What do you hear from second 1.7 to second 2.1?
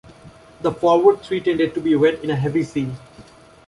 to be